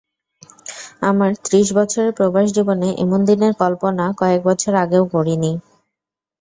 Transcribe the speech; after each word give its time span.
আমার 1.01 1.31
ত্রিশ 1.45 1.67
বছরের 1.77 2.11
প্রবাসজীবনে 2.17 2.89
এমন 3.03 3.19
দিনের 3.29 3.53
কল্পনা 3.61 4.05
কয়েক 4.19 4.41
বছর 4.49 4.73
আগেও 4.83 5.03
করিনি। 5.13 5.51